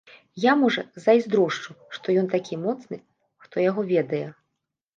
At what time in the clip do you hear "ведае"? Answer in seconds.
3.95-4.27